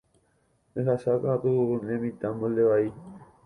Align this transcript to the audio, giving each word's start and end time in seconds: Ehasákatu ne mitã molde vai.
Ehasákatu 0.79 1.53
ne 1.85 1.95
mitã 2.01 2.27
molde 2.39 2.63
vai. 2.69 2.87